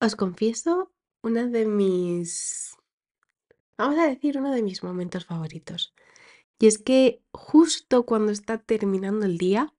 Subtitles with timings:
[0.00, 2.76] Os confieso una de mis,
[3.76, 5.92] vamos a decir, uno de mis momentos favoritos.
[6.60, 9.74] Y es que justo cuando está terminando el día,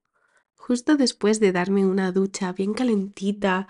[0.55, 3.67] justo después de darme una ducha bien calentita,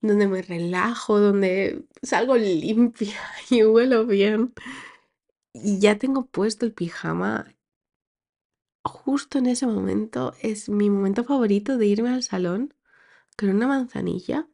[0.00, 3.16] donde me relajo, donde salgo limpia
[3.48, 4.54] y huelo bien,
[5.52, 7.54] y ya tengo puesto el pijama,
[8.84, 12.74] justo en ese momento es mi momento favorito de irme al salón
[13.36, 14.48] con una manzanilla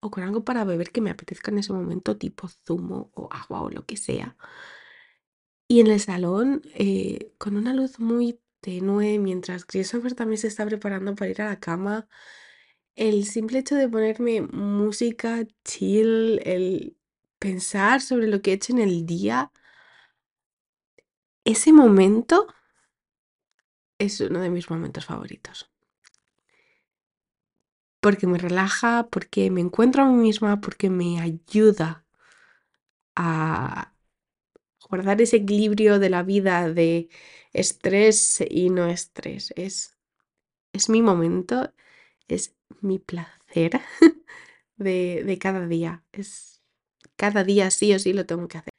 [0.00, 3.62] o con algo para beber que me apetezca en ese momento, tipo zumo o agua
[3.62, 4.36] o lo que sea.
[5.68, 10.64] Y en el salón, eh, con una luz muy tenue, mientras Christopher también se está
[10.66, 12.08] preparando para ir a la cama,
[12.96, 16.96] el simple hecho de ponerme música chill, el
[17.38, 19.52] pensar sobre lo que he hecho en el día,
[21.44, 22.46] ese momento
[23.98, 25.70] es uno de mis momentos favoritos.
[28.00, 32.04] Porque me relaja, porque me encuentro a mí misma, porque me ayuda
[33.16, 33.92] a
[34.88, 37.08] guardar ese equilibrio de la vida de
[37.52, 39.52] estrés y no estrés.
[39.56, 39.98] Es,
[40.72, 41.72] es mi momento,
[42.28, 43.80] es mi placer
[44.76, 46.04] de, de cada día.
[46.12, 46.62] Es
[47.16, 48.72] cada día sí o sí lo tengo que hacer.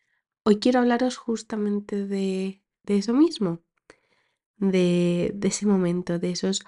[0.46, 3.62] Hoy quiero hablaros justamente de, de eso mismo,
[4.58, 6.64] de, de ese momento, de esos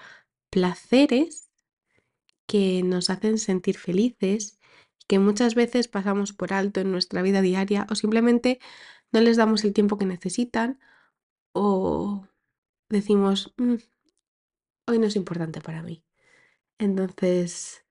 [0.52, 1.50] placeres
[2.52, 4.59] que nos hacen sentir felices,
[5.07, 8.59] que muchas veces pasamos por alto en nuestra vida diaria o simplemente
[9.13, 10.79] no les damos el tiempo que necesitan
[11.53, 12.27] o
[12.89, 13.75] decimos, "Mm,
[14.88, 16.03] hoy no es importante para mí.
[16.79, 17.85] Entonces,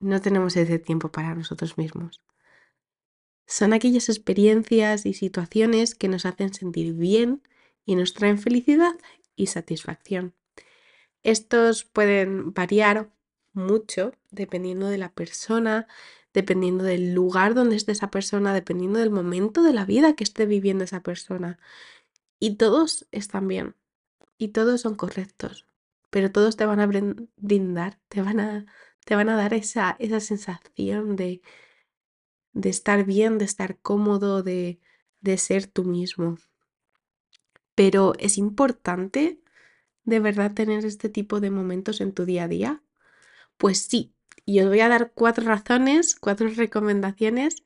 [0.00, 2.22] no tenemos ese tiempo para nosotros mismos.
[3.46, 7.42] Son aquellas experiencias y situaciones que nos hacen sentir bien
[7.84, 8.94] y nos traen felicidad
[9.36, 10.34] y satisfacción.
[11.24, 13.10] Estos pueden variar
[13.52, 15.86] mucho dependiendo de la persona,
[16.34, 20.46] dependiendo del lugar donde esté esa persona, dependiendo del momento de la vida que esté
[20.46, 21.58] viviendo esa persona.
[22.38, 23.76] Y todos están bien
[24.38, 25.66] y todos son correctos,
[26.10, 28.66] pero todos te van a brin- brindar, te van a,
[29.04, 31.42] te van a dar esa, esa sensación de,
[32.52, 34.78] de estar bien, de estar cómodo, de,
[35.20, 36.38] de ser tú mismo.
[37.74, 39.40] Pero es importante
[40.04, 42.82] de verdad tener este tipo de momentos en tu día a día.
[43.60, 44.14] Pues sí,
[44.46, 47.56] y os voy a dar cuatro razones, cuatro recomendaciones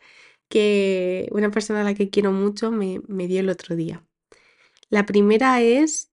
[0.49, 4.05] que una persona a la que quiero mucho me, dio el otro día.
[4.91, 6.11] La primera es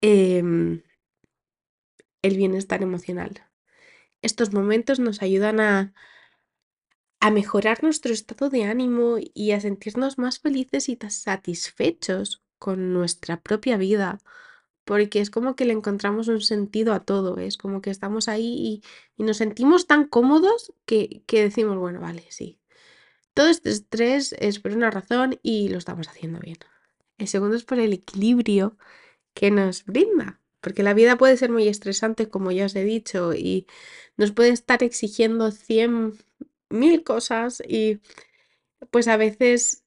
[0.00, 0.82] em,
[2.22, 3.46] el bienestar emocional.
[4.22, 5.92] Estos momentos nos ayudan a,
[7.20, 13.42] a mejorar nuestro estado de ánimo y a sentirnos más felices y satisfechos con nuestra
[13.42, 14.20] propia vida,
[14.88, 18.82] porque es como que le encontramos un sentido a todo, es como que estamos ahí
[19.18, 22.58] y, nos sentimos tan cómodos que, que decimos, bueno, vale, sí,
[23.34, 26.56] todo este estrés es por una razón y lo estamos haciendo bien.
[27.18, 28.78] El segundo es por el equilibrio
[29.34, 33.34] que nos brinda, porque la vida puede ser muy estresante, como ya os he dicho,
[33.34, 33.66] y
[34.16, 36.14] nos puede estar exigiendo cien
[36.70, 38.00] mil cosas y
[38.90, 39.84] pues a veces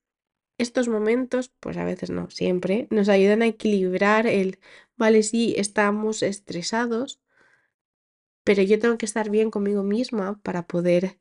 [0.62, 4.60] estos momentos, pues a veces no, siempre, nos ayudan a equilibrar el,
[4.98, 7.22] vale, sí, estamos estresados,
[8.44, 11.20] pero yo tengo que estar bien conmigo misma para poder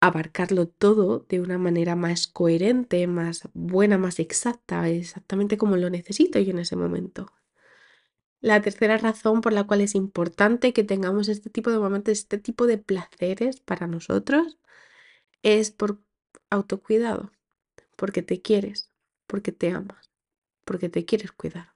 [0.00, 6.38] abarcarlo todo de una manera más coherente, más buena, más exacta, exactamente como lo necesito
[6.38, 7.32] yo en ese momento.
[8.40, 12.38] La tercera razón por la cual es importante que tengamos este tipo de momentos, este
[12.38, 14.58] tipo de placeres para nosotros,
[15.42, 16.00] es por
[16.50, 17.32] autocuidado,
[17.98, 18.90] porque te quieres,
[19.26, 20.12] porque te amas,
[20.64, 21.74] porque te quieres cuidar.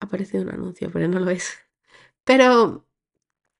[0.00, 1.52] Ha parecido un anuncio, pero no lo es.
[2.24, 2.86] Pero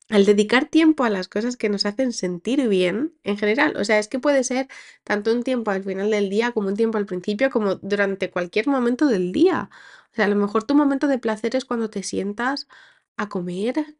[0.08, 3.98] al dedicar tiempo a las cosas que nos hacen sentir bien, en general, o sea,
[3.98, 4.68] es que puede ser
[5.04, 8.68] tanto un tiempo al final del día como un tiempo al principio, como durante cualquier
[8.68, 9.70] momento del día.
[10.12, 12.68] O sea, a lo mejor tu momento de placer es cuando te sientas
[13.16, 13.96] a comer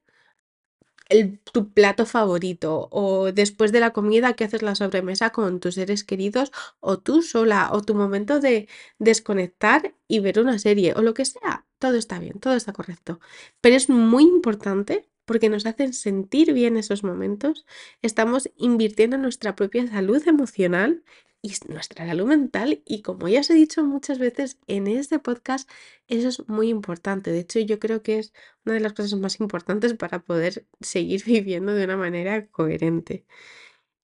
[1.09, 5.75] el, tu plato favorito o después de la comida que haces la sobremesa con tus
[5.75, 8.69] seres queridos o tú sola o tu momento de
[8.99, 11.67] desconectar y ver una serie o lo que sea.
[11.79, 13.21] Todo está bien, todo está correcto.
[13.61, 17.67] Pero es muy importante porque nos hacen sentir bien esos momentos.
[18.03, 21.03] Estamos invirtiendo en nuestra propia salud emocional
[21.47, 25.71] y nuestra salud mental y como ya os he dicho muchas veces en este podcast,
[26.09, 27.31] eso es muy importante.
[27.31, 28.33] De hecho, yo creo que es
[28.65, 33.27] una de las cosas más importantes para poder seguir viviendo de una manera coherente.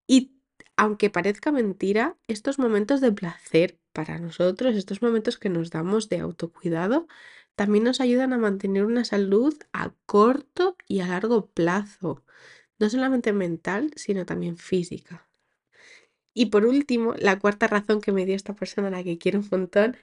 [0.07, 0.37] Y
[0.77, 6.21] aunque parezca mentira, estos momentos de placer para nosotros, estos momentos que nos damos de
[6.21, 7.07] autocuidado,
[7.57, 12.25] también nos ayudan a mantener una salud a corto y a largo plazo.
[12.79, 15.32] no solamente mental, sino también física.
[16.35, 19.41] Y por último, la cuarta razón que me dio esta persona a la que quiero
[19.41, 19.97] un montón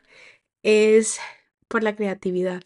[0.64, 1.20] es
[1.68, 2.64] por la creatividad.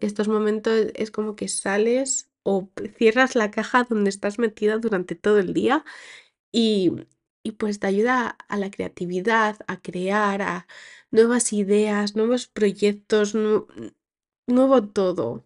[0.00, 2.68] estos momentos es como que sales o
[2.98, 5.84] cierras la caja donde estás metida durante todo el día
[6.52, 6.92] y,
[7.44, 10.66] y pues te ayuda a la creatividad, a crear, a
[11.10, 13.34] nuevas ideas, nuevos proyectos,
[14.46, 15.44] nuevo todo.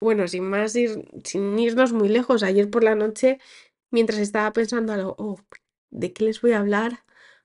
[0.00, 3.38] Bueno, sin más ir, sin irnos muy lejos, ayer por la noche,
[3.90, 5.38] mientras estaba pensando algo, oh,
[5.90, 7.04] ¿de qué les voy a hablar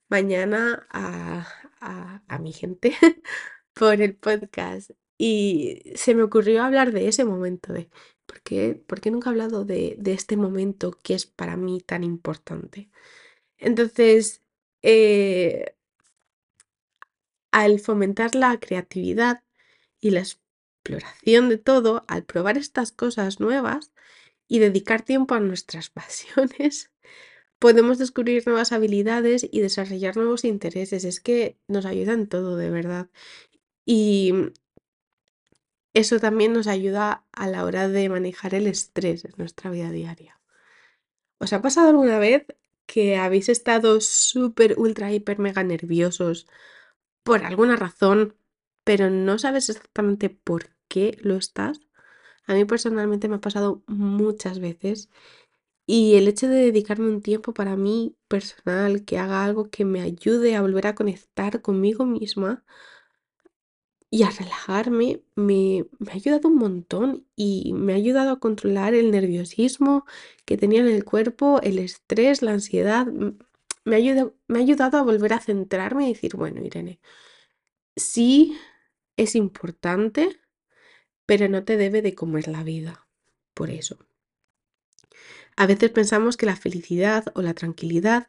[0.09, 1.47] mañana a,
[2.27, 2.95] a, mi gente
[3.73, 4.91] por el podcast?
[5.17, 7.89] Y se me ocurrió hablar de ese momento, de
[8.25, 11.81] ¿por qué, por qué nunca he hablado de, de, este momento que es para mí
[11.81, 12.89] tan importante?
[13.57, 14.41] Entonces,
[14.81, 15.75] eh,
[17.51, 19.43] al fomentar la creatividad
[19.99, 23.91] y la exploración de todo, al probar estas cosas nuevas
[24.47, 26.91] y dedicar tiempo a nuestras pasiones,
[27.59, 31.03] podemos descubrir nuevas habilidades y desarrollar nuevos intereses.
[31.05, 33.09] Es que nos ayuda en todo, de verdad.
[33.85, 34.33] Y
[35.93, 40.39] eso también nos ayuda a la hora de manejar el estrés en nuestra vida diaria.
[41.39, 42.45] ¿Os ha pasado alguna vez
[42.85, 46.47] que habéis estado súper, ultra, hiper, mega nerviosos
[47.23, 48.35] por alguna razón,
[48.83, 51.79] pero no sabes exactamente por qué lo estás.
[52.45, 55.09] A mí personalmente me ha pasado muchas veces
[55.85, 60.01] y el hecho de dedicarme un tiempo para mí personal, que haga algo que me
[60.01, 62.63] ayude a volver a conectar conmigo misma
[64.09, 69.11] y a relajarme, me, ha ayudado un montón y me ha ayudado a controlar el
[69.11, 70.05] nerviosismo
[70.45, 73.97] que tenía en el cuerpo, el estrés, la ansiedad me
[74.47, 76.99] me ha ayudado a volver a centrarme y decir, bueno, Irene,
[77.95, 78.57] sí
[79.17, 80.39] es importante,
[81.25, 83.07] pero no te debe de comer la vida
[83.53, 83.97] por eso.
[85.57, 88.27] A veces pensamos que la felicidad o la tranquilidad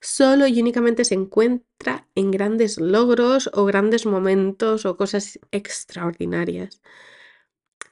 [0.00, 6.80] solo y únicamente se encuentra en grandes logros o grandes momentos o cosas extraordinarias.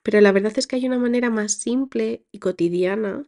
[0.03, 3.27] Pero la verdad es que hay una manera más simple y cotidiana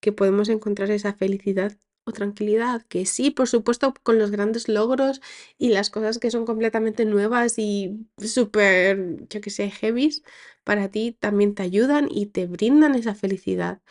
[0.00, 5.20] que podemos encontrar esa felicidad o tranquilidad, que sí, por supuesto, con los grandes logros
[5.58, 10.22] y las cosas que son completamente nuevas y súper, yo que sé, heavies,
[10.64, 13.82] para ti también te ayudan y te brindan esa felicidad.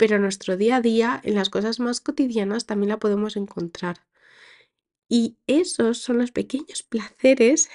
[0.00, 3.98] Pero nuestro día a día, en las cosas más cotidianas, también la podemos encontrar.
[5.10, 7.68] Y esos son los pequeños placeres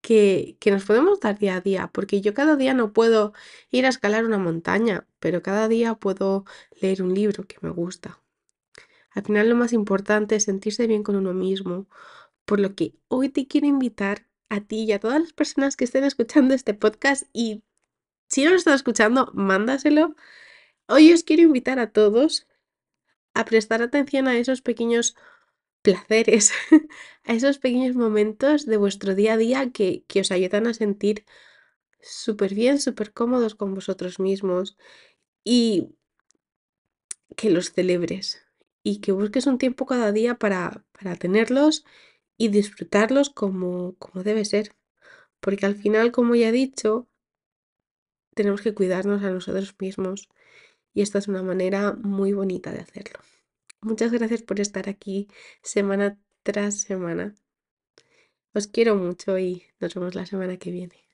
[0.00, 3.34] que, que, nos podemos dar día a día, porque yo cada día no puedo
[3.70, 6.46] ir a escalar una montaña, pero cada día puedo
[6.80, 8.18] leer un libro que me gusta.
[9.10, 11.86] Al final lo más importante es sentirse bien con uno mismo,
[12.46, 15.84] por lo que hoy te quiero invitar a ti y a todas las personas que
[15.84, 17.62] estén escuchando este podcast y
[18.30, 20.16] si no lo estás escuchando, mándaselo.
[20.90, 22.46] Hoy os quiero invitar a todos
[23.34, 25.14] a prestar atención a esos pequeños
[25.82, 26.50] placeres,
[27.24, 31.26] a esos pequeños momentos de vuestro día a día que, que os ayudan a sentir
[32.00, 34.78] súper bien, súper cómodos con vosotros mismos
[35.44, 35.94] y
[37.36, 38.42] que los celebres
[38.82, 41.84] y que busques un tiempo cada día para, para tenerlos
[42.38, 44.74] y disfrutarlos como, como debe ser.
[45.40, 47.06] Porque al final, como ya he dicho,
[48.34, 50.30] tenemos que cuidarnos a nosotros mismos
[50.98, 53.20] y esta es una manera muy bonita de hacerlo.
[53.80, 55.28] Muchas gracias por estar aquí
[55.62, 57.36] semana tras semana.
[58.52, 61.07] Os quiero mucho y nos vemos la semana que viene.